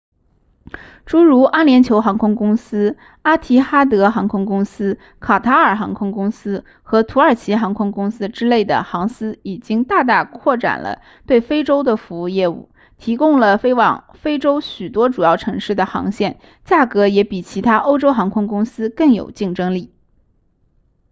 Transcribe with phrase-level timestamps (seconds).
[1.05, 19.93] 诸如阿联酋航空公司阿提哈德航空公司卡塔尔航空公司和土耳其航空公司之类的航司已经大大扩展了对非洲的服务业务提供了飞往非洲许多主要城市的航线价格也比其他欧洲航空公司更有竞争力